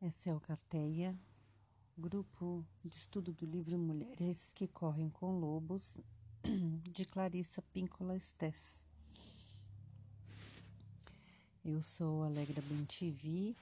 É 0.00 0.32
o 0.32 0.38
Carteia, 0.38 1.18
grupo 1.96 2.64
de 2.84 2.94
estudo 2.94 3.32
do 3.32 3.44
livro 3.44 3.76
Mulheres 3.76 4.52
que 4.52 4.68
Correm 4.68 5.10
com 5.10 5.40
Lobos, 5.40 6.00
de 6.88 7.04
Clarissa 7.04 7.60
Píncola 7.72 8.14
Estes. 8.14 8.84
Eu 11.64 11.82
sou 11.82 12.22
Alegra 12.22 12.62
Bentivi 12.62 13.56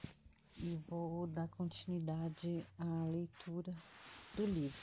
e 0.59 0.75
vou 0.87 1.25
dar 1.25 1.47
continuidade 1.47 2.63
à 2.77 3.05
leitura 3.07 3.73
do 4.35 4.45
livro. 4.45 4.77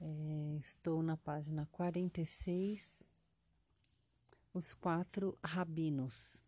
É, 0.00 0.56
estou 0.58 1.02
na 1.02 1.18
página 1.18 1.68
46, 1.72 3.12
Os 4.54 4.72
Quatro 4.72 5.38
Rabinos. 5.44 6.42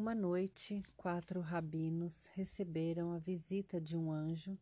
Uma 0.00 0.14
noite, 0.14 0.82
quatro 0.96 1.42
rabinos 1.42 2.28
receberam 2.28 3.12
a 3.12 3.18
visita 3.18 3.78
de 3.78 3.98
um 3.98 4.10
anjo 4.10 4.58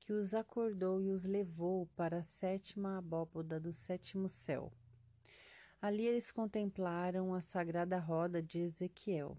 que 0.00 0.12
os 0.12 0.34
acordou 0.34 1.00
e 1.00 1.12
os 1.12 1.24
levou 1.24 1.86
para 1.94 2.18
a 2.18 2.22
sétima 2.24 2.98
abóboda 2.98 3.60
do 3.60 3.72
sétimo 3.72 4.28
céu. 4.28 4.72
Ali 5.80 6.08
eles 6.08 6.32
contemplaram 6.32 7.32
a 7.32 7.40
sagrada 7.40 8.00
roda 8.00 8.42
de 8.42 8.58
Ezequiel. 8.58 9.38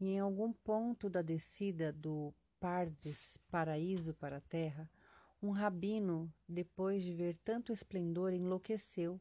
E 0.00 0.08
em 0.08 0.18
algum 0.18 0.52
ponto 0.52 1.08
da 1.08 1.22
descida 1.22 1.92
do 1.92 2.34
Pardes, 2.58 3.38
paraíso 3.52 4.14
para 4.14 4.38
a 4.38 4.48
terra, 4.48 4.90
um 5.40 5.52
rabino, 5.52 6.28
depois 6.48 7.04
de 7.04 7.14
ver 7.14 7.36
tanto 7.36 7.72
esplendor, 7.72 8.32
enlouqueceu 8.32 9.20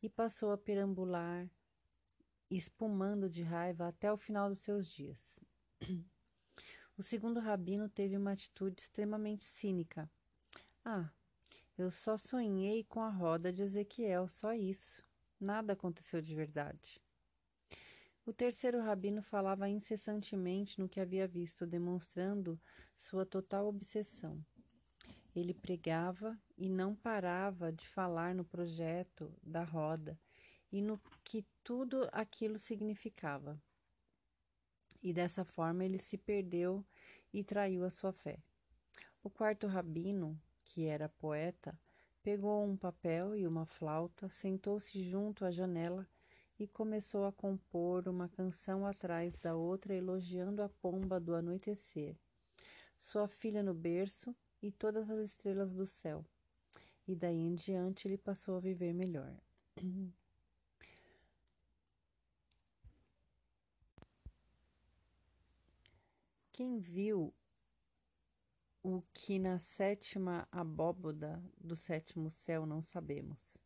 e 0.00 0.08
passou 0.08 0.52
a 0.52 0.56
perambular 0.56 1.50
espumando 2.56 3.28
de 3.28 3.42
raiva 3.42 3.88
até 3.88 4.12
o 4.12 4.16
final 4.16 4.48
dos 4.48 4.60
seus 4.60 4.86
dias. 4.86 5.40
O 6.94 7.02
segundo 7.02 7.40
rabino 7.40 7.88
teve 7.88 8.18
uma 8.18 8.32
atitude 8.32 8.82
extremamente 8.82 9.44
cínica. 9.44 10.08
Ah, 10.84 11.10
eu 11.76 11.90
só 11.90 12.18
sonhei 12.18 12.84
com 12.84 13.00
a 13.00 13.08
roda 13.08 13.50
de 13.50 13.62
Ezequiel, 13.62 14.28
só 14.28 14.52
isso. 14.52 15.02
Nada 15.40 15.72
aconteceu 15.72 16.20
de 16.20 16.34
verdade. 16.34 17.02
O 18.26 18.32
terceiro 18.32 18.80
rabino 18.82 19.22
falava 19.22 19.68
incessantemente 19.70 20.78
no 20.78 20.88
que 20.88 21.00
havia 21.00 21.26
visto, 21.26 21.66
demonstrando 21.66 22.60
sua 22.94 23.24
total 23.24 23.66
obsessão. 23.66 24.44
Ele 25.34 25.54
pregava 25.54 26.38
e 26.58 26.68
não 26.68 26.94
parava 26.94 27.72
de 27.72 27.88
falar 27.88 28.34
no 28.34 28.44
projeto 28.44 29.34
da 29.42 29.64
roda 29.64 30.20
e 30.70 30.82
no 30.82 31.00
que 31.32 31.46
tudo 31.64 32.06
aquilo 32.12 32.58
significava. 32.58 33.58
E 35.02 35.14
dessa 35.14 35.46
forma 35.46 35.82
ele 35.82 35.96
se 35.96 36.18
perdeu 36.18 36.84
e 37.32 37.42
traiu 37.42 37.84
a 37.84 37.88
sua 37.88 38.12
fé. 38.12 38.38
O 39.24 39.30
quarto 39.30 39.66
rabino, 39.66 40.38
que 40.62 40.84
era 40.84 41.08
poeta, 41.08 41.74
pegou 42.22 42.62
um 42.62 42.76
papel 42.76 43.34
e 43.34 43.46
uma 43.46 43.64
flauta, 43.64 44.28
sentou-se 44.28 45.02
junto 45.02 45.46
à 45.46 45.50
janela 45.50 46.06
e 46.58 46.66
começou 46.66 47.24
a 47.24 47.32
compor 47.32 48.06
uma 48.08 48.28
canção 48.28 48.84
atrás 48.84 49.38
da 49.38 49.56
outra, 49.56 49.94
elogiando 49.94 50.62
a 50.62 50.68
pomba 50.68 51.18
do 51.18 51.34
anoitecer, 51.34 52.14
sua 52.94 53.26
filha 53.26 53.62
no 53.62 53.72
berço 53.72 54.36
e 54.60 54.70
todas 54.70 55.08
as 55.08 55.18
estrelas 55.18 55.72
do 55.72 55.86
céu. 55.86 56.26
E 57.08 57.16
daí 57.16 57.38
em 57.38 57.54
diante 57.54 58.06
ele 58.06 58.18
passou 58.18 58.54
a 58.54 58.60
viver 58.60 58.92
melhor. 58.92 59.34
Quem 66.62 66.78
viu 66.78 67.34
o 68.84 69.02
que 69.12 69.36
na 69.36 69.58
sétima 69.58 70.46
abóboda 70.52 71.42
do 71.58 71.74
sétimo 71.74 72.30
céu 72.30 72.64
não 72.64 72.80
sabemos. 72.80 73.60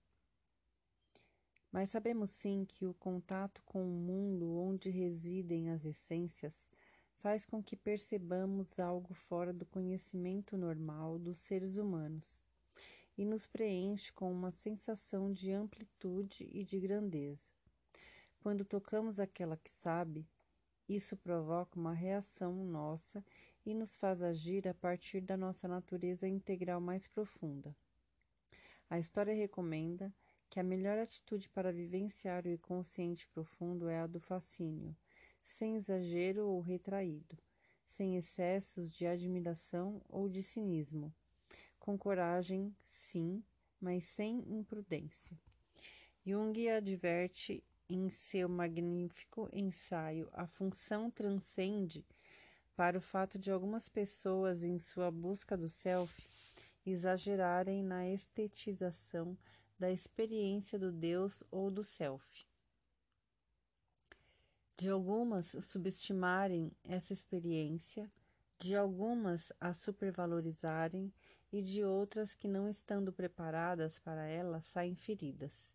Mas 1.71 1.91
sabemos 1.91 2.31
sim 2.31 2.65
que 2.65 2.87
o 2.87 2.95
contato 2.95 3.62
com 3.67 3.85
o 3.85 4.01
mundo 4.01 4.56
onde 4.56 4.89
residem 4.89 5.69
as 5.69 5.85
essências 5.85 6.71
faz 7.19 7.45
com 7.45 7.62
que 7.62 7.77
percebamos 7.77 8.81
algo 8.81 9.12
fora 9.12 9.53
do 9.53 9.67
conhecimento 9.67 10.56
normal 10.56 11.19
dos 11.19 11.37
seres 11.37 11.77
humanos 11.77 12.43
e 13.19 13.27
nos 13.27 13.47
preenche 13.47 14.11
com 14.11 14.33
uma 14.33 14.51
sensação 14.51 15.31
de 15.31 15.53
amplitude 15.53 16.49
e 16.51 16.65
de 16.65 16.81
grandeza. 16.81 17.53
Quando 18.41 18.65
tocamos 18.65 19.21
aquela 19.21 19.59
que 19.59 19.69
sabe, 19.69 20.27
isso 20.89 21.17
provoca 21.17 21.79
uma 21.79 21.93
reação 21.93 22.55
nossa 22.65 23.25
e 23.65 23.75
nos 23.75 23.97
faz 23.97 24.23
agir 24.23 24.69
a 24.69 24.75
partir 24.75 25.21
da 25.21 25.37
nossa 25.37 25.67
natureza 25.67 26.29
integral 26.29 26.81
mais 26.81 27.09
profunda. 27.09 27.75
A 28.89 28.99
história 28.99 29.35
recomenda 29.35 30.15
que 30.49 30.61
a 30.61 30.63
melhor 30.63 30.97
atitude 30.97 31.49
para 31.49 31.73
vivenciar 31.73 32.45
o 32.45 32.51
inconsciente 32.51 33.29
profundo 33.29 33.89
é 33.89 34.01
a 34.01 34.07
do 34.07 34.21
fascínio, 34.21 34.97
sem 35.43 35.75
exagero 35.75 36.47
ou 36.47 36.61
retraído, 36.61 37.37
sem 37.85 38.17
excessos 38.17 38.95
de 38.95 39.07
admiração 39.07 40.01
ou 40.09 40.29
de 40.29 40.43
cinismo, 40.43 41.13
com 41.81 41.99
coragem, 41.99 42.75
sim, 42.81 43.43
mas 43.81 44.05
sem 44.05 44.39
imprudência. 44.53 45.39
Jung 46.25 46.69
adverte 46.69 47.63
em 47.89 48.09
seu 48.09 48.49
magnífico 48.49 49.49
ensaio, 49.53 50.29
a 50.33 50.47
função 50.47 51.11
transcende 51.11 52.05
para 52.75 52.99
o 52.99 53.01
fato 53.01 53.39
de 53.39 53.51
algumas 53.51 53.89
pessoas, 53.89 54.63
em 54.63 54.79
sua 54.79 55.11
busca 55.11 55.57
do 55.57 55.69
self, 55.69 56.15
exagerarem 56.85 57.83
na 57.83 58.09
estetização 58.09 59.37
da 59.79 59.91
experiência 59.91 60.79
do 60.79 60.93
Deus 60.93 61.43
ou 61.51 61.71
do 61.71 61.83
self. 61.83 62.47
De 64.77 64.91
algumas 64.91 65.57
subestimarem 65.61 66.71
essa 66.85 67.13
experiência, 67.13 68.11
de 68.59 68.77
algumas 68.77 69.53
a 69.61 69.73
supervalorizarem 69.73 71.13
e 71.53 71.63
de 71.63 71.83
outras 71.83 72.35
que, 72.35 72.49
não 72.49 72.69
estando 72.69 73.13
preparadas 73.13 73.99
para 73.99 74.27
ela, 74.27 74.61
saem 74.61 74.95
feridas. 74.95 75.75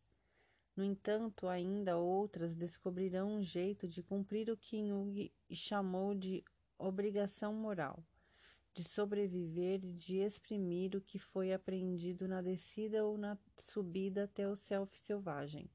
No 0.76 0.84
entanto, 0.84 1.48
ainda 1.48 1.98
outras 1.98 2.56
descobrirão 2.56 3.36
um 3.36 3.44
jeito 3.44 3.88
de 3.88 4.02
cumprir 4.02 4.50
o 4.50 4.58
que 4.58 4.88
Jung 4.88 5.32
chamou 5.52 6.16
de 6.16 6.44
obrigação 6.78 7.54
moral, 7.54 8.04
de 8.74 8.84
sobreviver 8.84 9.84
e 9.84 9.94
de 9.94 10.18
exprimir 10.18 10.96
o 10.96 11.02
que 11.02 11.20
foi 11.20 11.52
aprendido 11.52 12.28
na 12.28 12.42
descida 12.42 13.04
ou 13.04 13.18
na 13.18 13.38
subida 13.58 14.24
até 14.24 14.48
o 14.48 14.56
self 14.56 14.98
selvagem. 15.04 15.70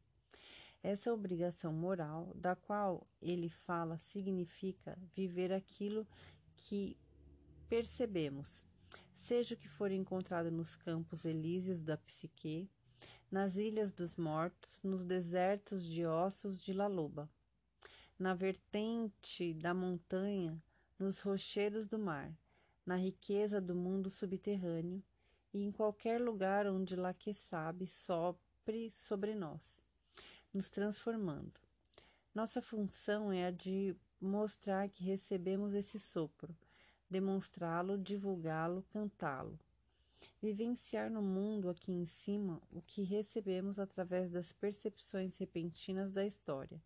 Essa 0.82 1.12
obrigação 1.12 1.72
moral, 1.72 2.32
da 2.34 2.54
qual 2.54 3.06
ele 3.20 3.48
fala, 3.48 3.98
significa 3.98 4.96
viver 5.12 5.52
aquilo 5.52 6.06
que 6.56 6.96
percebemos, 7.68 8.66
seja 9.12 9.54
o 9.54 9.58
que 9.58 9.68
for 9.68 9.90
encontrado 9.90 10.50
nos 10.50 10.76
campos 10.76 11.24
elíseos 11.24 11.82
da 11.82 11.96
psique, 11.96 12.70
nas 13.36 13.56
ilhas 13.56 13.92
dos 13.92 14.16
mortos, 14.16 14.80
nos 14.82 15.04
desertos 15.04 15.84
de 15.84 16.06
ossos 16.06 16.56
de 16.58 16.72
Laloba, 16.72 17.28
na 18.18 18.32
vertente 18.32 19.52
da 19.52 19.74
montanha, 19.74 20.58
nos 20.98 21.20
rochedos 21.20 21.84
do 21.84 21.98
mar, 21.98 22.34
na 22.86 22.96
riqueza 22.96 23.60
do 23.60 23.74
mundo 23.74 24.08
subterrâneo 24.08 25.04
e 25.52 25.66
em 25.66 25.70
qualquer 25.70 26.18
lugar 26.18 26.66
onde 26.66 26.96
lá 26.96 27.12
que 27.12 27.34
sabe 27.34 27.86
sopre 27.86 28.90
sobre 28.90 29.34
nós, 29.34 29.84
nos 30.50 30.70
transformando. 30.70 31.60
Nossa 32.34 32.62
função 32.62 33.30
é 33.30 33.48
a 33.48 33.50
de 33.50 33.94
mostrar 34.18 34.88
que 34.88 35.04
recebemos 35.04 35.74
esse 35.74 36.00
sopro, 36.00 36.56
demonstrá-lo, 37.10 37.98
divulgá-lo, 37.98 38.82
cantá-lo 38.84 39.58
vivenciar 40.40 41.10
no 41.10 41.22
mundo 41.22 41.68
aqui 41.68 41.92
em 41.92 42.04
cima 42.04 42.60
o 42.70 42.80
que 42.82 43.02
recebemos 43.02 43.78
através 43.78 44.30
das 44.30 44.52
percepções 44.52 45.38
repentinas 45.38 46.12
da 46.12 46.24
história, 46.24 46.82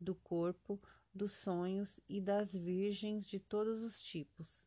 do 0.00 0.14
corpo, 0.14 0.80
dos 1.14 1.32
sonhos 1.32 2.00
e 2.08 2.20
das 2.20 2.54
virgens 2.54 3.26
de 3.26 3.38
todos 3.38 3.82
os 3.82 4.02
tipos. 4.02 4.66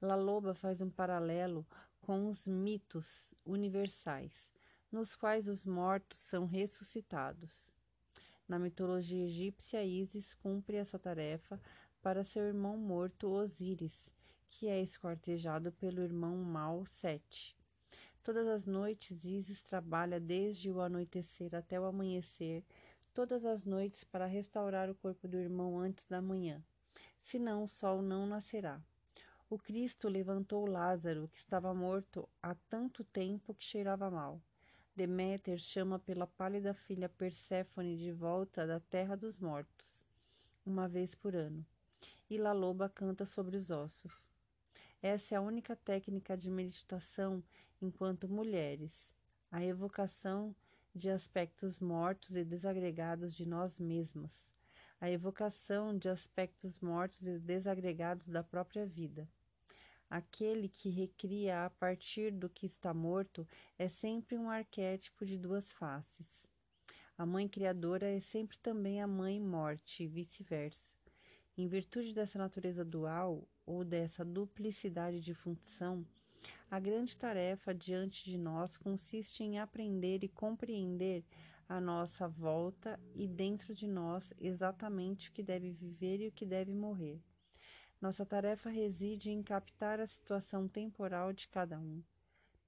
La 0.00 0.16
Loba 0.16 0.54
faz 0.54 0.80
um 0.80 0.90
paralelo 0.90 1.66
com 2.00 2.28
os 2.28 2.46
mitos 2.46 3.34
universais, 3.44 4.52
nos 4.90 5.14
quais 5.14 5.46
os 5.46 5.64
mortos 5.64 6.18
são 6.18 6.46
ressuscitados. 6.46 7.72
Na 8.48 8.58
mitologia 8.58 9.24
egípcia, 9.24 9.84
Isis 9.84 10.34
cumpre 10.34 10.76
essa 10.76 10.98
tarefa 10.98 11.60
para 12.02 12.24
seu 12.24 12.44
irmão 12.44 12.76
morto 12.76 13.28
Osíris, 13.28 14.12
que 14.50 14.68
é 14.68 14.82
esquartejado 14.82 15.70
pelo 15.72 16.02
irmão 16.02 16.36
mau 16.36 16.84
Sete. 16.84 17.56
Todas 18.22 18.46
as 18.48 18.66
noites 18.66 19.24
Isis 19.24 19.62
trabalha 19.62 20.20
desde 20.20 20.70
o 20.70 20.80
anoitecer 20.80 21.54
até 21.54 21.80
o 21.80 21.84
amanhecer, 21.84 22.62
todas 23.14 23.46
as 23.46 23.64
noites 23.64 24.04
para 24.04 24.26
restaurar 24.26 24.90
o 24.90 24.94
corpo 24.94 25.26
do 25.26 25.38
irmão 25.38 25.78
antes 25.78 26.04
da 26.04 26.20
manhã, 26.20 26.62
senão 27.18 27.64
o 27.64 27.68
sol 27.68 28.02
não 28.02 28.26
nascerá. 28.26 28.82
O 29.48 29.58
Cristo 29.58 30.08
levantou 30.08 30.66
Lázaro, 30.66 31.28
que 31.28 31.38
estava 31.38 31.72
morto 31.72 32.28
há 32.42 32.54
tanto 32.68 33.02
tempo 33.04 33.54
que 33.54 33.64
cheirava 33.64 34.10
mal. 34.10 34.42
Deméter 34.94 35.58
chama 35.58 35.98
pela 35.98 36.26
pálida 36.26 36.74
filha 36.74 37.08
Perséfone 37.08 37.96
de 37.96 38.12
volta 38.12 38.66
da 38.66 38.80
terra 38.80 39.16
dos 39.16 39.38
mortos, 39.38 40.04
uma 40.66 40.86
vez 40.86 41.14
por 41.14 41.34
ano. 41.34 41.64
E 42.28 42.36
La 42.36 42.52
Loba 42.52 42.88
canta 42.88 43.24
sobre 43.24 43.56
os 43.56 43.70
ossos. 43.70 44.30
Essa 45.02 45.34
é 45.34 45.38
a 45.38 45.40
única 45.40 45.74
técnica 45.74 46.36
de 46.36 46.50
meditação 46.50 47.42
enquanto 47.80 48.28
mulheres, 48.28 49.14
a 49.50 49.64
evocação 49.64 50.54
de 50.94 51.08
aspectos 51.08 51.78
mortos 51.78 52.36
e 52.36 52.44
desagregados 52.44 53.34
de 53.34 53.46
nós 53.46 53.78
mesmas, 53.78 54.52
a 55.00 55.10
evocação 55.10 55.96
de 55.96 56.10
aspectos 56.10 56.80
mortos 56.80 57.26
e 57.26 57.38
desagregados 57.38 58.28
da 58.28 58.44
própria 58.44 58.84
vida. 58.84 59.26
Aquele 60.10 60.68
que 60.68 60.90
recria 60.90 61.64
a 61.64 61.70
partir 61.70 62.30
do 62.30 62.50
que 62.50 62.66
está 62.66 62.92
morto 62.92 63.48
é 63.78 63.88
sempre 63.88 64.36
um 64.36 64.50
arquétipo 64.50 65.24
de 65.24 65.38
duas 65.38 65.72
faces. 65.72 66.46
A 67.16 67.24
mãe 67.24 67.48
criadora 67.48 68.06
é 68.06 68.20
sempre 68.20 68.58
também 68.58 69.00
a 69.00 69.06
mãe 69.06 69.40
morte 69.40 70.02
e 70.02 70.06
vice-versa. 70.06 70.99
Em 71.60 71.68
virtude 71.68 72.14
dessa 72.14 72.38
natureza 72.38 72.82
dual 72.82 73.46
ou 73.66 73.84
dessa 73.84 74.24
duplicidade 74.24 75.20
de 75.20 75.34
função, 75.34 76.06
a 76.70 76.80
grande 76.80 77.14
tarefa 77.14 77.74
diante 77.74 78.24
de 78.24 78.38
nós 78.38 78.78
consiste 78.78 79.44
em 79.44 79.58
aprender 79.58 80.24
e 80.24 80.28
compreender 80.28 81.22
a 81.68 81.78
nossa 81.78 82.26
volta 82.26 82.98
e 83.14 83.28
dentro 83.28 83.74
de 83.74 83.86
nós 83.86 84.32
exatamente 84.40 85.28
o 85.28 85.32
que 85.32 85.42
deve 85.42 85.70
viver 85.70 86.22
e 86.22 86.28
o 86.28 86.32
que 86.32 86.46
deve 86.46 86.72
morrer. 86.72 87.20
Nossa 88.00 88.24
tarefa 88.24 88.70
reside 88.70 89.30
em 89.30 89.42
captar 89.42 90.00
a 90.00 90.06
situação 90.06 90.66
temporal 90.66 91.30
de 91.30 91.46
cada 91.46 91.78
um, 91.78 92.02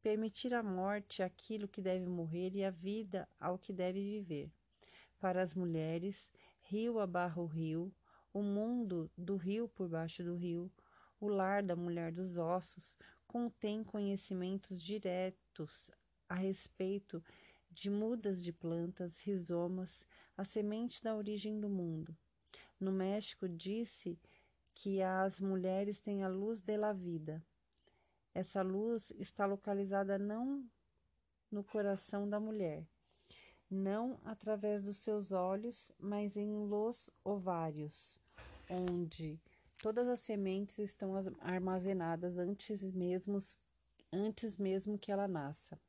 permitir 0.03 0.53
a 0.53 0.62
morte 0.62 1.23
àquilo 1.23 1.67
que 1.67 1.81
deve 1.81 2.05
morrer 2.05 2.55
e 2.55 2.62
a 2.62 2.71
vida 2.71 3.27
ao 3.41 3.59
que 3.59 3.73
deve 3.73 4.03
viver. 4.03 4.50
Para 5.19 5.41
as 5.41 5.55
mulheres, 5.55 6.31
rio 6.61 6.99
abarra 6.99 7.41
o 7.41 7.47
rio, 7.47 7.91
o 8.32 8.43
mundo 8.43 9.11
do 9.17 9.37
rio 9.37 9.69
por 9.69 9.88
baixo 9.88 10.23
do 10.23 10.34
rio, 10.34 10.70
o 11.20 11.29
lar 11.29 11.62
da 11.62 11.76
mulher 11.76 12.12
dos 12.12 12.38
ossos, 12.38 12.96
contém 13.26 13.84
conhecimentos 13.84 14.82
diretos 14.82 15.90
a 16.29 16.34
respeito 16.34 17.23
de 17.70 17.90
mudas 17.90 18.43
de 18.43 18.52
plantas, 18.52 19.20
rizomas, 19.20 20.06
a 20.37 20.44
semente 20.44 21.02
da 21.02 21.14
origem 21.14 21.58
do 21.61 21.69
mundo. 21.69 22.17
No 22.79 22.93
México, 22.93 23.49
disse 23.49 24.19
que 24.75 25.02
as 25.02 25.40
mulheres 25.40 26.00
têm 26.00 26.23
a 26.23 26.28
luz 26.28 26.61
da 26.61 26.93
vida. 26.93 27.43
Essa 28.35 28.62
luz 28.62 29.12
está 29.19 29.46
localizada 29.46 30.19
não 30.19 30.64
no 31.50 31.62
coração 31.62 32.28
da 32.28 32.40
mulher, 32.40 32.87
não 33.73 34.21
através 34.25 34.83
dos 34.83 34.99
seus 34.99 35.33
olhos, 35.33 35.91
mas 35.99 36.37
em 36.37 36.53
los 36.53 37.11
ovários, 37.25 38.21
onde 38.69 39.41
todas 39.83 40.07
as 40.07 40.21
sementes 40.21 40.79
estão 40.79 41.15
armazenadas 41.41 42.37
antes 42.37 42.83
mesmo, 42.93 43.39
antes 44.13 44.59
mesmo 44.59 44.99
que 44.99 45.11
ela 45.11 45.27
nasça. 45.27 45.81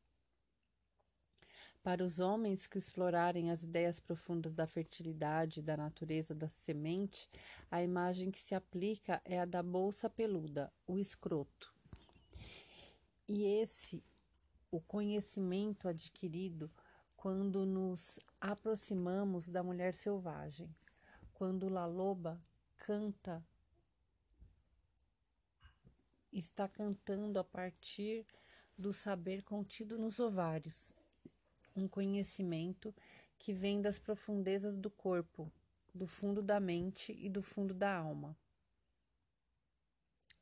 Para 1.84 2.02
os 2.02 2.22
homens 2.22 2.66
que 2.66 2.78
explorarem 2.78 3.52
as 3.52 3.64
ideias 3.64 4.00
profundas 4.00 4.54
da 4.54 4.66
fertilidade 4.66 5.60
e 5.60 5.64
da 5.64 5.76
natureza 5.76 6.34
da 6.34 6.48
semente, 6.48 7.30
a 7.70 7.84
imagem 7.84 8.32
que 8.32 8.40
se 8.40 8.56
aplica 8.56 9.22
é 9.26 9.42
a 9.42 9.46
da 9.46 9.62
bolsa 9.62 10.10
peluda, 10.10 10.72
o 10.88 10.98
escroto. 10.98 11.76
E 13.28 13.44
esse, 13.44 14.02
o 14.72 14.80
conhecimento 14.80 15.90
adquirido 15.90 16.72
quando 17.24 17.66
nos 17.66 18.20
aproximamos 18.42 19.48
da 19.48 19.64
mulher 19.64 19.94
selvagem, 19.94 20.70
quando 21.34 21.70
La 21.70 21.86
Loba 21.86 22.38
canta, 22.76 23.42
está 26.34 26.68
cantando 26.68 27.40
a 27.40 27.44
partir 27.46 28.26
do 28.78 28.92
saber 28.92 29.42
contido 29.44 29.98
nos 29.98 30.20
ovários 30.20 30.94
um 31.74 31.88
conhecimento 31.88 32.94
que 33.38 33.54
vem 33.54 33.82
das 33.82 33.98
profundezas 33.98 34.76
do 34.76 34.90
corpo, 34.90 35.50
do 35.96 36.06
fundo 36.06 36.42
da 36.42 36.60
mente 36.60 37.14
e 37.14 37.30
do 37.30 37.42
fundo 37.42 37.74
da 37.74 37.96
alma. 37.96 38.38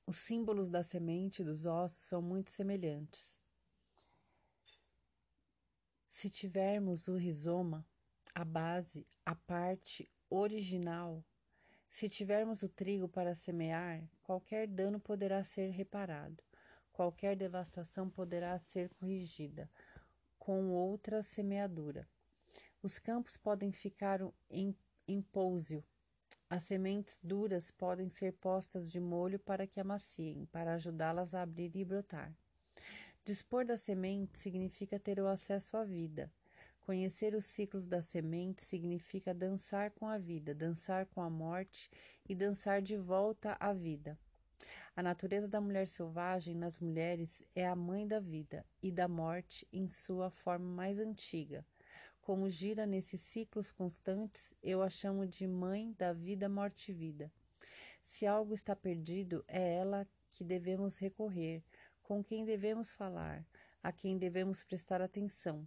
Os 0.08 0.18
símbolos 0.18 0.68
da 0.68 0.82
semente 0.82 1.44
e 1.44 1.46
dos 1.46 1.68
ossos 1.68 2.00
são 2.00 2.24
muito 2.24 2.50
semelhantes. 2.50 3.41
Se 6.14 6.30
tivermos 6.30 7.08
o 7.08 7.16
rizoma, 7.16 7.88
a 8.36 8.44
base, 8.44 9.08
a 9.26 9.34
parte 9.34 10.12
original, 10.30 11.24
se 11.90 12.10
tivermos 12.10 12.64
o 12.64 12.68
trigo 12.68 13.08
para 13.08 13.34
semear, 13.34 14.04
qualquer 14.22 14.68
dano 14.68 15.00
poderá 15.00 15.42
ser 15.42 15.70
reparado, 15.70 16.44
qualquer 16.92 17.38
devastação 17.38 18.10
poderá 18.10 18.60
ser 18.60 18.90
corrigida, 18.96 19.72
com 20.38 20.72
outra 20.72 21.24
semeadura. 21.24 22.06
Os 22.84 23.00
campos 23.00 23.38
podem 23.38 23.72
ficar 23.72 24.20
em, 24.50 24.76
em 25.08 25.22
pousio. 25.22 25.82
As 26.50 26.64
sementes 26.64 27.22
duras 27.24 27.72
podem 27.72 28.10
ser 28.10 28.34
postas 28.34 28.92
de 28.92 29.00
molho 29.00 29.40
para 29.40 29.66
que 29.66 29.80
amaciem, 29.80 30.46
para 30.48 30.74
ajudá-las 30.74 31.34
a 31.34 31.42
abrir 31.42 31.74
e 31.74 31.86
brotar. 31.86 32.36
Dispor 33.24 33.64
da 33.64 33.78
semente 33.78 34.36
significa 34.36 35.00
ter 35.00 35.20
o 35.20 35.28
acesso 35.28 35.78
à 35.78 35.84
vida. 35.84 36.32
Conhecer 36.80 37.36
os 37.36 37.46
ciclos 37.46 37.86
da 37.86 38.02
semente 38.02 38.64
significa 38.64 39.32
dançar 39.32 39.92
com 39.92 40.08
a 40.08 40.18
vida, 40.18 40.56
dançar 40.56 41.06
com 41.06 41.22
a 41.22 41.30
morte 41.30 41.92
e 42.28 42.34
dançar 42.34 42.82
de 42.82 42.98
volta 42.98 43.56
à 43.60 43.74
vida. 43.74 44.18
A 44.96 45.04
natureza 45.04 45.48
da 45.48 45.62
mulher 45.62 45.86
selvagem 45.88 46.56
nas 46.56 46.80
mulheres 46.80 47.44
é 47.56 47.68
a 47.68 47.76
mãe 47.76 48.08
da 48.08 48.20
vida 48.20 48.66
e 48.82 48.92
da 48.92 49.08
morte 49.08 49.68
em 49.72 49.88
sua 49.88 50.32
forma 50.32 50.66
mais 50.66 51.00
antiga. 51.00 51.64
Como 52.22 52.50
gira 52.50 52.88
nesses 52.88 53.22
ciclos 53.22 53.72
constantes, 53.72 54.56
eu 54.64 54.82
a 54.82 54.90
chamo 54.90 55.28
de 55.28 55.48
mãe 55.48 55.94
da 55.96 56.12
vida, 56.12 56.50
morte 56.50 56.92
e 56.92 56.96
vida. 56.96 57.32
Se 58.02 58.26
algo 58.26 58.56
está 58.56 58.76
perdido, 58.76 59.46
é 59.48 59.76
ela 59.76 60.08
que 60.32 60.44
devemos 60.44 60.98
recorrer, 60.98 61.62
com 62.12 62.22
quem 62.22 62.44
devemos 62.44 62.92
falar, 62.92 63.48
a 63.82 63.90
quem 63.90 64.18
devemos 64.18 64.62
prestar 64.64 65.02
atenção. 65.02 65.66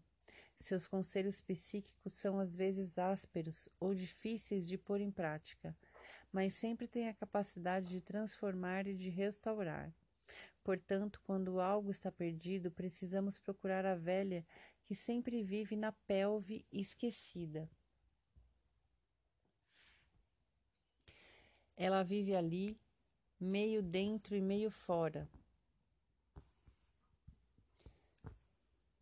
Seus 0.58 0.86
conselhos 0.86 1.40
psíquicos 1.40 2.12
são 2.12 2.38
às 2.38 2.54
vezes 2.54 2.98
ásperos 2.98 3.66
ou 3.80 3.94
difíceis 3.94 4.68
de 4.68 4.76
pôr 4.76 5.00
em 5.00 5.10
prática 5.10 5.74
mas 6.30 6.52
sempre 6.52 6.86
tem 6.86 7.08
a 7.08 7.14
capacidade 7.14 7.88
de 7.88 8.02
transformar 8.02 8.86
e 8.86 8.94
de 8.94 9.08
restaurar. 9.08 9.90
Portanto, 10.62 11.18
quando 11.22 11.60
algo 11.60 11.90
está 11.90 12.12
perdido, 12.12 12.70
precisamos 12.70 13.38
procurar 13.38 13.86
a 13.86 13.94
velha 13.94 14.44
que 14.82 14.94
sempre 14.94 15.42
vive 15.42 15.76
na 15.76 15.92
pelve 15.92 16.66
esquecida. 16.70 17.70
Ela 21.74 22.02
vive 22.02 22.36
ali, 22.36 22.78
meio 23.40 23.82
dentro 23.82 24.36
e 24.36 24.42
meio 24.42 24.70
fora, 24.70 25.26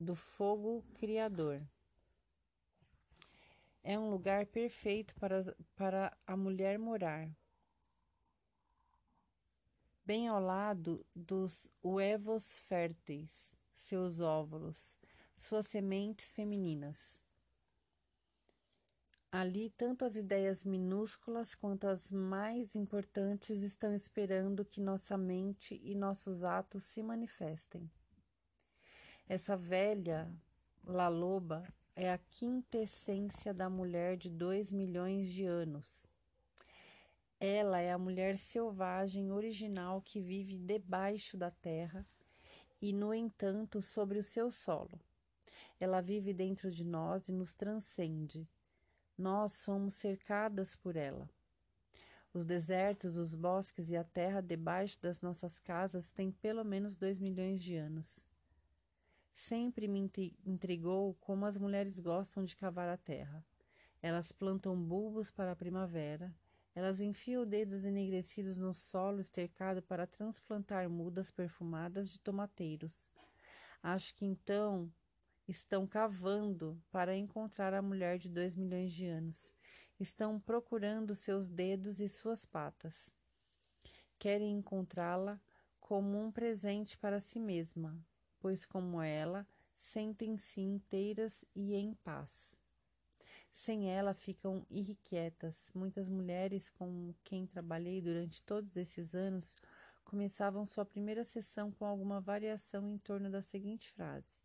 do 0.03 0.17
fogo 0.17 0.85
criador 0.95 1.63
é 3.85 3.99
um 3.99 4.11
lugar 4.11 4.47
perfeito 4.47 5.15
para, 5.15 5.57
para 5.77 6.17
a 6.27 6.37
mulher 6.37 6.79
morar. 6.79 7.29
Bem 10.05 10.29
ao 10.29 10.41
lado 10.41 11.07
dos 11.15 11.71
huevos 11.85 12.59
férteis, 12.59 13.57
seus 13.73 14.21
óvulos, 14.21 14.99
suas 15.35 15.67
sementes 15.67 16.33
femininas. 16.33 17.25
Ali, 19.31 19.71
tanto 19.71 20.05
as 20.05 20.17
ideias 20.17 20.65
minúsculas 20.65 21.55
quanto 21.55 21.87
as 21.87 22.13
mais 22.13 22.77
importantes 22.77 23.63
estão 23.63 23.95
esperando 23.95 24.65
que 24.65 24.81
nossa 24.81 25.17
mente 25.17 25.81
e 25.83 25.95
nossos 25.95 26.43
atos 26.43 26.83
se 26.83 27.03
manifestem. 27.03 27.91
Essa 29.35 29.57
velha 29.57 30.31
La 30.85 31.09
Loba 31.09 31.67
é 31.97 32.13
a 32.13 32.19
quintessência 32.19 33.55
da 33.55 33.71
mulher 33.71 34.15
de 34.15 34.29
dois 34.29 34.71
milhões 34.71 35.33
de 35.33 35.47
anos. 35.47 36.07
Ela 37.41 37.81
é 37.81 37.93
a 37.93 37.99
mulher 37.99 38.37
selvagem 38.37 39.33
original 39.33 40.03
que 40.03 40.21
vive 40.21 40.59
debaixo 40.59 41.39
da 41.39 41.51
terra 41.51 42.07
e, 42.79 42.93
no 42.93 43.15
entanto, 43.15 43.81
sobre 43.81 44.19
o 44.19 44.23
seu 44.23 44.51
solo. 44.51 45.01
Ela 45.81 46.03
vive 46.03 46.35
dentro 46.35 46.71
de 46.71 46.85
nós 46.85 47.31
e 47.31 47.33
nos 47.33 47.55
transcende. 47.55 48.47
Nós 49.17 49.55
somos 49.55 49.95
cercadas 49.95 50.77
por 50.77 50.95
ela. 50.95 51.27
Os 52.35 52.45
desertos, 52.45 53.17
os 53.17 53.35
bosques 53.35 53.89
e 53.89 53.97
a 53.97 54.05
terra 54.05 54.43
debaixo 54.43 55.01
das 55.01 55.23
nossas 55.23 55.59
casas 55.59 56.11
têm 56.11 56.31
pelo 56.31 56.63
menos 56.63 56.95
dois 56.95 57.19
milhões 57.19 57.63
de 57.63 57.77
anos. 57.77 58.27
Sempre 59.33 59.89
me 59.89 60.11
intrigou 60.45 61.15
como 61.15 61.47
as 61.47 61.57
mulheres 61.57 61.99
gostam 61.99 62.45
de 62.45 62.55
cavar 62.55 62.89
a 62.89 62.99
terra. 62.99 63.45
Elas 64.03 64.31
plantam 64.31 64.77
bulbos 64.77 65.31
para 65.31 65.53
a 65.53 65.57
primavera, 65.57 66.35
elas 66.75 67.01
enfiam 67.01 67.47
dedos 67.47 67.85
enegrecidos 67.85 68.57
no 68.57 68.73
solo 68.73 69.21
estercado 69.21 69.83
para 69.83 70.07
transplantar 70.07 70.89
mudas 70.89 71.31
perfumadas 71.31 72.11
de 72.11 72.19
tomateiros. 72.19 73.11
Acho 73.83 74.15
que 74.15 74.25
então 74.25 74.91
estão 75.47 75.87
cavando 75.87 76.83
para 76.91 77.17
encontrar 77.17 77.75
a 77.75 77.83
mulher 77.83 78.17
de 78.19 78.31
dois 78.31 78.55
milhões 78.55 78.93
de 78.93 79.07
anos. 79.07 79.53
Estão 80.01 80.41
procurando 80.41 81.15
seus 81.15 81.49
dedos 81.49 82.01
e 82.01 82.09
suas 82.09 82.47
patas. 82.47 83.15
Querem 84.19 84.57
encontrá-la 84.57 85.41
como 85.79 86.19
um 86.19 86.33
presente 86.33 86.97
para 86.97 87.21
si 87.21 87.39
mesma, 87.39 87.99
pois, 88.43 88.67
como 88.67 89.01
ela, 89.01 89.47
sentem-se 89.73 90.61
inteiras 90.61 91.45
e 91.55 91.77
em 91.77 91.95
paz. 91.95 92.59
Sem 93.53 93.89
ela 93.89 94.13
ficam 94.13 94.67
irrequietas. 94.69 95.71
Muitas 95.73 96.09
mulheres 96.09 96.69
com 96.69 97.15
quem 97.23 97.47
trabalhei 97.47 98.03
durante 98.03 98.43
todos 98.43 98.77
esses 98.77 99.15
anos 99.15 99.55
começavam 100.05 100.67
sua 100.67 100.85
primeira 100.85 101.23
sessão 101.23 101.71
com 101.71 101.85
alguma 101.87 102.21
variação 102.21 102.93
em 102.93 102.99
torno 102.99 103.31
da 103.31 103.41
seguinte 103.41 103.93
frase: 103.93 104.41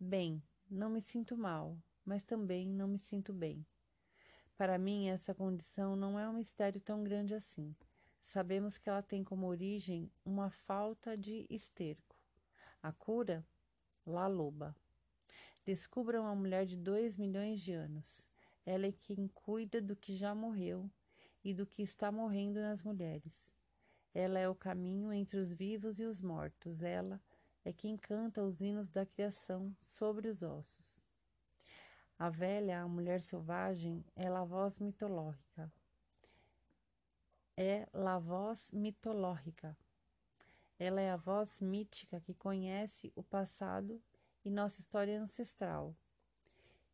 Bem, 0.00 0.42
não 0.68 0.90
me 0.90 1.00
sinto 1.00 1.36
mal, 1.36 1.78
mas 2.04 2.24
também 2.24 2.68
não 2.68 2.88
me 2.88 2.98
sinto 2.98 3.32
bem. 3.32 3.64
Para 4.56 4.76
mim, 4.78 5.08
essa 5.08 5.32
condição 5.32 5.94
não 5.94 6.18
é 6.18 6.28
um 6.28 6.32
mistério 6.32 6.80
tão 6.80 7.04
grande 7.04 7.34
assim. 7.34 7.72
Sabemos 8.18 8.76
que 8.76 8.88
ela 8.88 9.02
tem 9.02 9.22
como 9.22 9.46
origem 9.46 10.10
uma 10.24 10.50
falta 10.50 11.16
de 11.16 11.46
esterco. 11.48 12.07
A 12.80 12.92
cura? 12.92 13.44
La 14.06 14.28
Loba. 14.28 14.74
Descubram 15.64 16.26
a 16.26 16.34
mulher 16.34 16.64
de 16.64 16.76
dois 16.76 17.16
milhões 17.16 17.60
de 17.60 17.72
anos. 17.72 18.26
Ela 18.64 18.86
é 18.86 18.92
quem 18.92 19.26
cuida 19.28 19.82
do 19.82 19.96
que 19.96 20.14
já 20.14 20.34
morreu 20.34 20.88
e 21.44 21.52
do 21.52 21.66
que 21.66 21.82
está 21.82 22.12
morrendo 22.12 22.60
nas 22.60 22.82
mulheres. 22.82 23.52
Ela 24.14 24.38
é 24.38 24.48
o 24.48 24.54
caminho 24.54 25.12
entre 25.12 25.38
os 25.38 25.52
vivos 25.52 25.98
e 25.98 26.04
os 26.04 26.20
mortos. 26.20 26.82
Ela 26.82 27.20
é 27.64 27.72
quem 27.72 27.96
canta 27.96 28.42
os 28.42 28.60
hinos 28.60 28.88
da 28.88 29.04
criação 29.04 29.76
sobre 29.82 30.28
os 30.28 30.42
ossos. 30.42 31.02
A 32.16 32.30
velha, 32.30 32.80
a 32.80 32.88
mulher 32.88 33.20
selvagem, 33.20 34.04
é 34.14 34.28
a 34.28 34.44
voz 34.44 34.78
mitológica. 34.78 35.72
É 37.56 37.88
a 37.92 38.18
voz 38.18 38.70
mitológica. 38.72 39.76
Ela 40.78 41.00
é 41.00 41.10
a 41.10 41.16
voz 41.16 41.60
mítica 41.60 42.20
que 42.20 42.32
conhece 42.32 43.12
o 43.16 43.22
passado 43.22 44.00
e 44.44 44.50
nossa 44.50 44.80
história 44.80 45.20
ancestral 45.20 45.92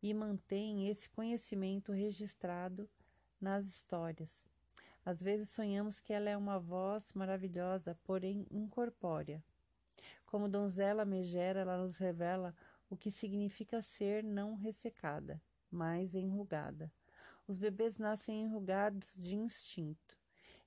e 0.01 0.11
mantém 0.11 0.89
esse 0.89 1.07
conhecimento 1.09 1.91
registrado 1.91 2.89
nas 3.39 3.65
histórias. 3.65 4.49
Às 5.05 5.21
vezes 5.21 5.51
sonhamos 5.51 6.01
que 6.01 6.11
ela 6.13 6.29
é 6.29 6.35
uma 6.35 6.59
voz 6.59 7.13
maravilhosa, 7.13 7.95
porém 8.03 8.47
incorpórea. 8.49 9.43
Como 10.25 10.49
donzela 10.49 11.05
megera, 11.05 11.59
ela 11.59 11.77
nos 11.77 11.99
revela 11.99 12.55
o 12.89 12.97
que 12.97 13.11
significa 13.11 13.83
ser 13.83 14.23
não 14.23 14.55
ressecada, 14.55 15.39
mas 15.69 16.15
enrugada. 16.15 16.91
Os 17.47 17.59
bebês 17.59 17.99
nascem 17.99 18.41
enrugados 18.41 19.13
de 19.15 19.35
instinto. 19.35 20.17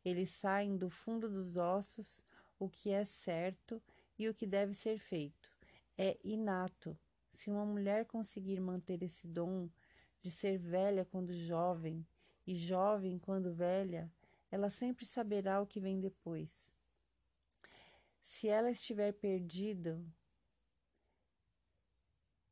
Eles 0.05 0.31
saem 0.31 0.77
do 0.77 0.89
fundo 0.89 1.29
dos 1.29 1.57
ossos 1.57 2.25
o 2.59 2.69
que 2.69 2.91
é 2.91 3.05
certo 3.05 3.83
e 4.19 4.29
o 4.29 4.35
que 4.35 4.47
deve 4.47 4.75
ser 4.75 4.99
feito. 4.99 5.53
É 5.97 6.19
inato, 6.25 6.99
se 7.31 7.51
uma 7.51 7.65
mulher 7.65 8.07
conseguir 8.07 8.61
manter 8.61 9.03
esse 9.03 9.27
dom 9.27 9.69
de 10.21 10.31
ser 10.31 10.59
velha 10.59 11.05
quando 11.05 11.33
jovem 11.33 12.07
e 12.47 12.55
jovem 12.55 13.19
quando 13.19 13.55
velha, 13.55 14.11
ela 14.51 14.71
sempre 14.71 15.05
saberá 15.05 15.61
o 15.61 15.67
que 15.67 15.81
vem 15.81 16.01
depois. 16.01 16.75
Se 18.21 18.49
ela 18.49 18.71
estiver 18.71 19.13
perdida, 19.13 20.03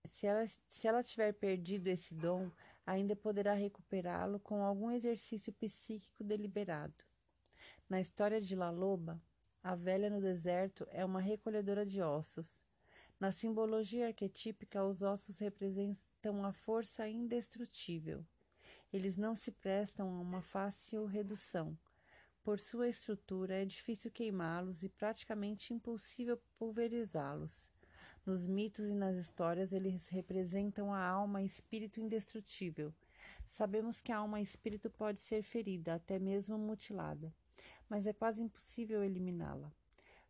se 0.04 0.26
ela, 0.26 0.44
se 0.46 0.86
ela 0.86 1.02
tiver 1.02 1.32
perdido 1.32 1.88
esse 1.88 2.14
dom, 2.14 2.50
ainda 2.84 3.16
poderá 3.16 3.52
recuperá-lo 3.54 4.38
com 4.38 4.62
algum 4.62 4.90
exercício 4.90 5.52
psíquico 5.52 6.22
deliberado. 6.22 7.04
Na 7.88 8.00
história 8.00 8.40
de 8.40 8.54
La 8.54 8.70
Loba, 8.70 9.20
a 9.70 9.74
velha 9.74 10.08
no 10.08 10.20
deserto 10.20 10.86
é 10.90 11.04
uma 11.04 11.20
recolhedora 11.20 11.84
de 11.84 12.00
ossos 12.00 12.64
na 13.18 13.32
simbologia 13.32 14.08
arquetípica, 14.08 14.84
os 14.84 15.00
ossos 15.00 15.38
representam 15.38 16.44
a 16.44 16.52
força 16.52 17.08
indestrutível. 17.08 18.22
Eles 18.92 19.16
não 19.16 19.34
se 19.34 19.50
prestam 19.50 20.10
a 20.10 20.20
uma 20.20 20.42
fácil 20.42 21.06
redução. 21.06 21.78
Por 22.44 22.58
sua 22.58 22.90
estrutura, 22.90 23.54
é 23.54 23.64
difícil 23.64 24.10
queimá-los 24.10 24.82
e 24.82 24.90
praticamente 24.90 25.72
impossível 25.72 26.38
pulverizá-los. 26.58 27.70
Nos 28.26 28.46
mitos 28.46 28.90
e 28.90 28.94
nas 28.94 29.16
histórias, 29.16 29.72
eles 29.72 30.10
representam 30.10 30.92
a 30.92 31.02
alma 31.02 31.40
e 31.40 31.46
espírito 31.46 32.00
indestrutível. 32.00 32.94
Sabemos 33.46 34.02
que 34.02 34.12
a 34.12 34.18
alma 34.18 34.40
e 34.40 34.42
espírito 34.42 34.90
pode 34.90 35.18
ser 35.18 35.42
ferida, 35.42 35.94
até 35.94 36.18
mesmo 36.18 36.58
mutilada, 36.58 37.34
mas 37.88 38.06
é 38.06 38.12
quase 38.12 38.42
impossível 38.42 39.02
eliminá-la. 39.02 39.72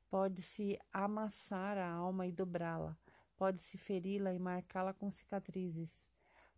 Pode-se 0.09 0.79
amassar 0.93 1.77
a 1.77 1.91
alma 1.91 2.27
e 2.27 2.33
dobrá-la, 2.33 2.97
pode-se 3.37 3.77
feri-la 3.77 4.33
e 4.33 4.39
marcá-la 4.39 4.95
com 4.95 5.11
cicatrizes. 5.11 6.11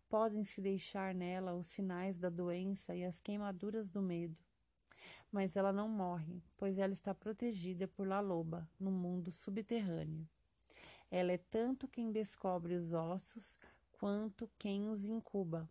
Podem-se 0.07 0.61
deixar 0.61 1.13
nela 1.13 1.53
os 1.53 1.67
sinais 1.67 2.17
da 2.17 2.29
doença 2.29 2.95
e 2.95 3.03
as 3.03 3.19
queimaduras 3.19 3.89
do 3.89 4.01
medo. 4.01 4.41
Mas 5.31 5.55
ela 5.55 5.71
não 5.71 5.87
morre, 5.87 6.41
pois 6.57 6.77
ela 6.77 6.93
está 6.93 7.13
protegida 7.13 7.87
por 7.87 8.07
La 8.07 8.19
Loba, 8.19 8.69
no 8.79 8.91
mundo 8.91 9.31
subterrâneo. 9.31 10.27
Ela 11.11 11.33
é 11.33 11.37
tanto 11.37 11.87
quem 11.87 12.11
descobre 12.11 12.73
os 12.75 12.91
ossos 12.91 13.57
quanto 13.91 14.49
quem 14.57 14.87
os 14.89 15.05
incuba. 15.05 15.69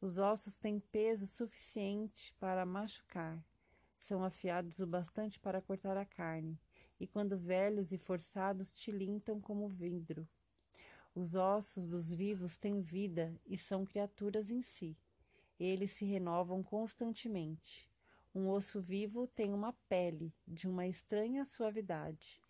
Os 0.00 0.18
ossos 0.18 0.56
têm 0.56 0.80
peso 0.80 1.26
suficiente 1.26 2.34
para 2.34 2.66
machucar, 2.66 3.42
são 4.04 4.22
afiados 4.22 4.80
o 4.80 4.86
bastante 4.86 5.40
para 5.40 5.62
cortar 5.62 5.96
a 5.96 6.04
carne, 6.04 6.60
e 7.00 7.06
quando 7.06 7.38
velhos 7.38 7.90
e 7.90 7.96
forçados 7.96 8.70
tilintam 8.70 9.40
como 9.40 9.66
vidro. 9.66 10.28
Os 11.14 11.34
ossos 11.34 11.86
dos 11.86 12.12
vivos 12.12 12.58
têm 12.58 12.82
vida 12.82 13.34
e 13.46 13.56
são 13.56 13.86
criaturas 13.86 14.50
em 14.50 14.60
si. 14.60 14.94
Eles 15.58 15.92
se 15.92 16.04
renovam 16.04 16.62
constantemente. 16.62 17.88
Um 18.34 18.50
osso 18.50 18.78
vivo 18.78 19.26
tem 19.26 19.54
uma 19.54 19.72
pele 19.88 20.34
de 20.46 20.68
uma 20.68 20.86
estranha 20.86 21.44
suavidade. 21.44 22.42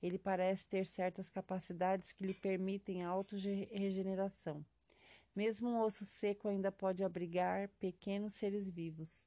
Ele 0.00 0.18
parece 0.18 0.66
ter 0.66 0.86
certas 0.86 1.28
capacidades 1.28 2.12
que 2.12 2.24
lhe 2.24 2.34
permitem 2.34 3.04
a 3.04 3.08
autorregeneração. 3.08 4.64
Mesmo 5.36 5.68
um 5.68 5.80
osso 5.80 6.06
seco 6.06 6.48
ainda 6.48 6.72
pode 6.72 7.04
abrigar 7.04 7.68
pequenos 7.80 8.34
seres 8.34 8.70
vivos, 8.70 9.26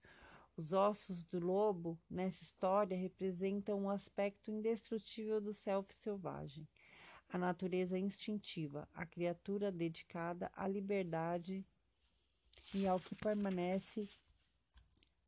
os 0.57 0.73
ossos 0.73 1.23
do 1.23 1.39
lobo, 1.39 1.99
nessa 2.09 2.41
história, 2.41 2.97
representam 2.97 3.79
um 3.79 3.89
aspecto 3.91 4.49
indestrutível 4.49 5.39
do 5.39 5.53
self 5.53 5.93
selvagem, 5.93 6.67
a 7.29 7.37
natureza 7.37 7.97
instintiva, 7.97 8.89
a 8.91 9.05
criatura 9.05 9.71
dedicada 9.71 10.51
à 10.55 10.67
liberdade 10.67 11.63
e 12.73 12.87
ao 12.87 12.99
que 12.99 13.13
permanece 13.15 14.09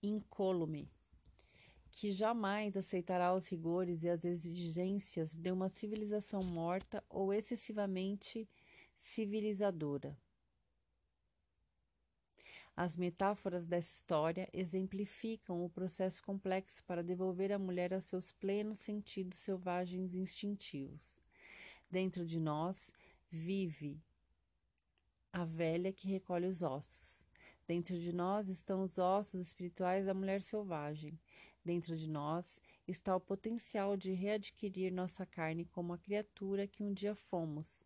incólume, 0.02 0.90
que 1.92 2.12
jamais 2.12 2.76
aceitará 2.76 3.34
os 3.34 3.48
rigores 3.50 4.04
e 4.04 4.10
as 4.10 4.26
exigências 4.26 5.36
de 5.36 5.52
uma 5.52 5.70
civilização 5.70 6.42
morta 6.42 7.04
ou 7.08 7.32
excessivamente 7.32 8.50
civilizadora. 8.96 10.18
As 12.82 12.96
metáforas 12.96 13.66
dessa 13.66 13.94
história 13.94 14.48
exemplificam 14.54 15.66
o 15.66 15.70
processo 15.70 16.24
complexo 16.24 16.82
para 16.86 17.04
devolver 17.04 17.52
a 17.52 17.60
mulher 17.60 17.94
aos 17.94 18.06
seus 18.06 18.32
plenos 18.32 18.80
sentidos 18.80 19.38
selvagens 19.40 20.16
e 20.16 20.20
instintivos. 20.20 21.22
Dentro 21.92 22.26
de 22.26 22.40
nós 22.40 22.94
vive 23.30 24.02
a 25.34 25.44
velha 25.44 25.92
que 25.92 26.08
recolhe 26.08 26.48
os 26.48 26.62
ossos. 26.62 27.26
Dentro 27.68 28.00
de 28.00 28.14
nós 28.14 28.48
estão 28.48 28.82
os 28.82 28.98
ossos 28.98 29.42
espirituais 29.42 30.06
da 30.06 30.14
mulher 30.14 30.42
selvagem. 30.42 31.20
Dentro 31.66 31.98
de 31.98 32.08
nós 32.08 32.62
está 32.88 33.14
o 33.14 33.20
potencial 33.20 33.98
de 33.98 34.14
readquirir 34.14 34.94
nossa 34.94 35.26
carne 35.26 35.66
como 35.66 35.92
a 35.92 35.98
criatura 35.98 36.66
que 36.66 36.82
um 36.82 36.94
dia 36.94 37.14
fomos. 37.14 37.86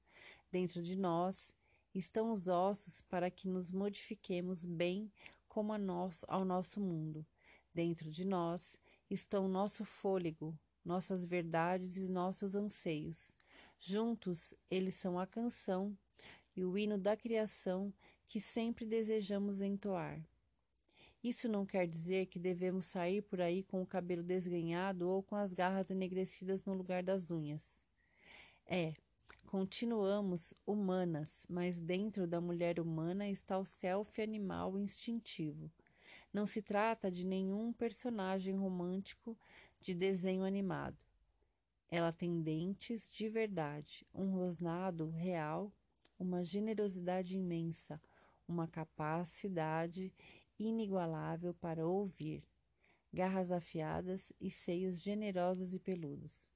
Dentro 0.52 0.84
de 0.84 0.96
nós 0.96 1.56
estão 1.94 2.32
os 2.32 2.48
ossos 2.48 3.02
para 3.02 3.30
que 3.30 3.48
nos 3.48 3.72
modifiquemos 3.72 4.66
bem 4.66 5.12
como 5.48 5.78
nosso, 5.78 6.26
ao 6.28 6.44
nosso 6.44 6.82
mundo. 6.82 7.26
Dentro 7.74 8.10
de 8.10 8.26
nós 8.26 8.80
estão 9.10 9.48
nosso 9.48 9.86
fôlego, 9.86 10.58
nossas 10.84 11.24
verdades 11.24 11.98
e 11.98 12.10
nossos 12.10 12.56
anseios. 12.56 13.38
Juntos, 13.78 14.54
eles 14.70 14.96
são 14.96 15.20
a 15.20 15.28
canção 15.28 15.98
e 16.56 16.64
o 16.64 16.78
hino 16.78 16.98
da 16.98 17.16
criação 17.16 17.94
que 18.28 18.40
sempre 18.40 18.86
desejamos 18.86 19.62
entoar. 19.62 20.24
Isso 21.24 21.48
não 21.48 21.66
quer 21.66 21.88
dizer 21.88 22.26
que 22.26 22.38
devemos 22.38 22.86
sair 22.86 23.22
por 23.22 23.40
aí 23.40 23.64
com 23.64 23.82
o 23.82 23.88
cabelo 23.88 24.22
desgrenhado 24.22 25.08
ou 25.08 25.24
com 25.24 25.36
as 25.36 25.54
garras 25.54 25.90
enegrecidas 25.90 26.66
no 26.66 26.74
lugar 26.74 27.02
das 27.02 27.32
unhas. 27.32 27.86
É, 28.66 28.94
continuamos 29.54 30.56
humanas, 30.66 31.46
mas 31.48 31.80
dentro 31.80 32.26
da 32.26 32.42
mulher 32.42 32.80
humana 32.80 33.30
está 33.30 33.56
o 33.60 33.64
self 33.64 34.20
animal 34.20 34.80
instintivo. 34.80 35.72
Não 36.34 36.48
se 36.48 36.60
trata 36.60 37.12
de 37.12 37.28
nenhum 37.28 37.72
personagem 37.72 38.56
romântico 38.56 39.38
de 39.80 39.94
desenho 39.94 40.44
animado. 40.44 40.98
Ela 41.92 42.12
tem 42.12 42.42
dentes 42.42 43.08
de 43.14 43.30
verdade, 43.30 44.04
um 44.12 44.32
rosnado 44.32 45.12
real, 45.12 45.72
uma 46.18 46.44
generosidade 46.44 47.36
imensa, 47.38 48.02
uma 48.48 48.68
capacidade 48.68 50.12
inigualável 50.58 51.54
para 51.54 51.86
ouvir, 51.86 52.44
garras 53.14 53.52
afiadas 53.52 54.34
e 54.42 54.50
seios 54.50 55.00
generosos 55.00 55.76
e 55.76 55.80
peludos. 55.80 56.53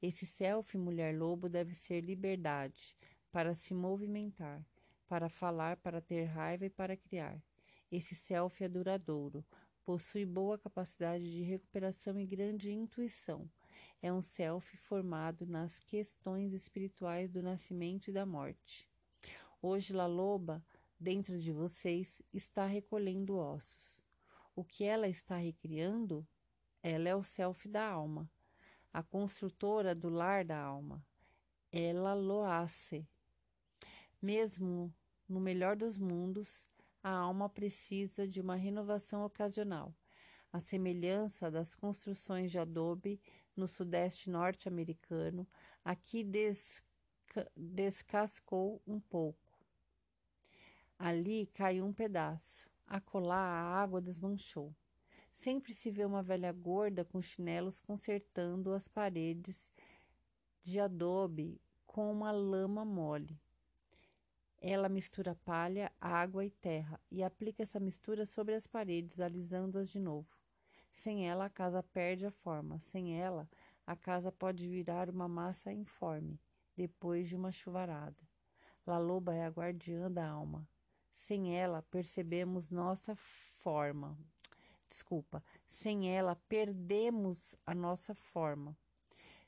Esse 0.00 0.24
self 0.24 0.78
mulher-lobo 0.78 1.48
deve 1.48 1.74
ser 1.74 2.02
liberdade 2.02 2.96
para 3.32 3.52
se 3.52 3.74
movimentar, 3.74 4.64
para 5.08 5.28
falar, 5.28 5.76
para 5.78 6.00
ter 6.00 6.24
raiva 6.24 6.66
e 6.66 6.70
para 6.70 6.96
criar. 6.96 7.42
Esse 7.90 8.14
self 8.14 8.62
é 8.62 8.68
duradouro, 8.68 9.44
possui 9.84 10.24
boa 10.24 10.56
capacidade 10.56 11.28
de 11.28 11.42
recuperação 11.42 12.20
e 12.20 12.26
grande 12.26 12.70
intuição. 12.70 13.50
É 14.00 14.12
um 14.12 14.22
self 14.22 14.76
formado 14.76 15.46
nas 15.46 15.80
questões 15.80 16.52
espirituais 16.52 17.28
do 17.30 17.42
nascimento 17.42 18.08
e 18.08 18.12
da 18.12 18.24
morte. 18.24 18.88
Hoje, 19.60 19.92
La 19.92 20.06
Loba 20.06 20.64
dentro 21.00 21.38
de 21.40 21.52
vocês 21.52 22.22
está 22.32 22.66
recolhendo 22.66 23.36
ossos. 23.36 24.04
O 24.54 24.62
que 24.62 24.84
ela 24.84 25.08
está 25.08 25.36
recriando? 25.36 26.24
Ela 26.82 27.08
é 27.08 27.16
o 27.16 27.22
self 27.22 27.68
da 27.68 27.88
alma, 27.88 28.30
a 28.92 29.02
construtora 29.02 29.94
do 29.94 30.08
lar 30.08 30.44
da 30.44 30.58
alma. 30.60 31.04
Ela 31.70 32.14
loace. 32.14 33.06
Mesmo 34.20 34.94
no 35.28 35.40
melhor 35.40 35.76
dos 35.76 35.98
mundos, 35.98 36.68
a 37.02 37.10
alma 37.10 37.48
precisa 37.48 38.26
de 38.26 38.40
uma 38.40 38.56
renovação 38.56 39.24
ocasional. 39.24 39.94
A 40.52 40.60
semelhança 40.60 41.50
das 41.50 41.74
construções 41.74 42.50
de 42.50 42.58
adobe 42.58 43.20
no 43.56 43.68
sudeste 43.68 44.30
norte-americano, 44.30 45.46
aqui 45.84 46.24
desca 46.24 46.86
descascou 47.54 48.80
um 48.86 48.98
pouco 48.98 49.48
Ali 51.00 51.46
caiu 51.54 51.84
um 51.84 51.92
pedaço. 51.92 52.68
Acolá 52.84 53.36
a 53.36 53.80
água 53.80 54.00
desmanchou. 54.00 54.74
Sempre 55.40 55.72
se 55.72 55.88
vê 55.88 56.04
uma 56.04 56.20
velha 56.20 56.50
gorda 56.50 57.04
com 57.04 57.22
chinelos 57.22 57.78
consertando 57.78 58.72
as 58.72 58.88
paredes 58.88 59.70
de 60.64 60.80
adobe 60.80 61.62
com 61.86 62.10
uma 62.10 62.32
lama 62.32 62.84
mole. 62.84 63.40
Ela 64.60 64.88
mistura 64.88 65.36
palha, 65.44 65.92
água 66.00 66.44
e 66.44 66.50
terra 66.50 67.00
e 67.08 67.22
aplica 67.22 67.62
essa 67.62 67.78
mistura 67.78 68.26
sobre 68.26 68.56
as 68.56 68.66
paredes, 68.66 69.20
alisando-as 69.20 69.90
de 69.90 70.00
novo. 70.00 70.28
Sem 70.90 71.28
ela, 71.28 71.44
a 71.44 71.50
casa 71.50 71.84
perde 71.84 72.26
a 72.26 72.32
forma. 72.32 72.80
Sem 72.80 73.16
ela, 73.22 73.48
a 73.86 73.94
casa 73.94 74.32
pode 74.32 74.66
virar 74.66 75.08
uma 75.08 75.28
massa 75.28 75.72
informe, 75.72 76.40
depois 76.74 77.28
de 77.28 77.36
uma 77.36 77.52
chuvarada. 77.52 78.26
La 78.84 78.98
Loba 78.98 79.32
é 79.32 79.44
a 79.44 79.50
guardiã 79.50 80.10
da 80.10 80.28
alma. 80.28 80.68
Sem 81.12 81.56
ela, 81.56 81.80
percebemos 81.80 82.70
nossa 82.70 83.14
forma. 83.14 84.18
Desculpa, 84.88 85.44
sem 85.66 86.08
ela, 86.10 86.34
perdemos 86.48 87.54
a 87.66 87.74
nossa 87.74 88.14
forma. 88.14 88.76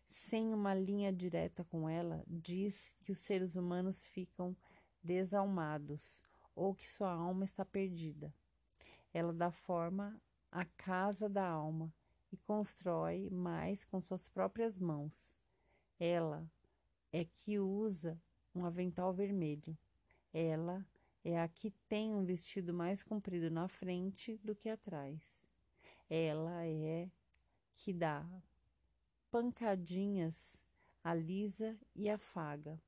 Sem 0.07 0.53
uma 0.53 0.75
linha 0.75 1.13
direta 1.13 1.65
com 1.65 1.89
ela, 1.89 2.23
diz 2.27 2.95
que 3.01 3.13
os 3.13 3.21
seres 3.21 3.55
humanos 3.55 4.07
ficam 4.07 4.55
desalmados 5.03 6.25
ou 6.55 6.75
que 6.75 6.87
sua 6.87 7.13
alma 7.13 7.45
está 7.45 7.65
perdida. 7.65 8.35
Ela 9.15 9.33
dá 9.33 9.51
forma 9.51 10.21
à 10.51 10.65
casa 10.65 11.29
da 11.29 11.47
alma 11.47 11.93
e 12.31 12.37
constrói 12.37 13.31
mais 13.31 13.85
com 13.85 14.01
suas 14.01 14.29
próprias 14.29 14.79
mãos. 14.79 15.39
Ela 15.99 16.47
é 17.13 17.25
que 17.25 17.59
usa 17.59 18.21
um 18.55 18.65
avental 18.67 19.13
vermelho. 19.13 19.77
Ela 20.33 20.87
é 21.25 21.41
a 21.41 21.49
que 21.49 21.71
tem 21.89 22.15
um 22.15 22.25
vestido 22.25 22.73
mais 22.73 23.03
comprido 23.03 23.51
na 23.51 23.69
frente 23.69 24.39
do 24.39 24.55
que 24.55 24.69
atrás. 24.69 25.49
Ela 26.09 26.67
é 26.67 27.11
que 27.75 27.93
dá 27.93 28.27
pancadinhas, 29.31 30.65
alisa 31.05 31.79
e 31.95 32.09
afaga. 32.09 32.81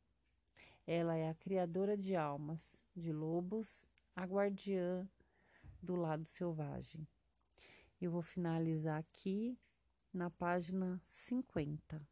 Ela 0.86 1.16
é 1.16 1.28
a 1.28 1.34
criadora 1.34 1.96
de 1.96 2.16
almas, 2.16 2.82
de 2.96 3.12
lobos, 3.12 3.86
a 4.16 4.24
guardiã 4.24 5.08
do 5.80 5.94
lado 5.94 6.26
selvagem. 6.26 7.06
Eu 8.00 8.10
vou 8.10 8.22
finalizar 8.22 8.98
aqui 8.98 9.56
na 10.12 10.28
página 10.28 11.00
50. 11.04 12.11